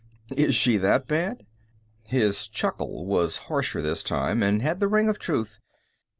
"Is 0.35 0.55
she 0.55 0.77
that 0.77 1.07
bad?" 1.07 1.45
His 2.07 2.47
chuckle 2.47 3.05
was 3.05 3.37
harsher 3.45 3.83
this 3.83 4.01
time, 4.01 4.41
and 4.41 4.63
had 4.63 4.79
the 4.79 4.87
ring 4.87 5.07
of 5.07 5.19
truth. 5.19 5.59